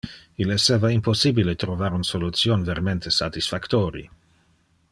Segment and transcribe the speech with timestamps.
[0.43, 4.07] Il esseva impossibile trovar un solution vermente satisfactori.